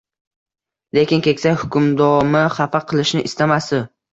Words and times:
lekin 0.99 1.21
keksa 1.27 1.53
hukmdomi 1.65 2.43
xafa 2.57 2.85
qilishni 2.89 3.25
istamasdi. 3.31 3.85